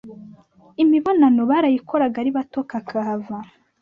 imibonano 0.83 1.41
barayikoraga 1.51 2.17
ari 2.21 2.31
bato 2.37 2.59
kakahava 2.69 3.37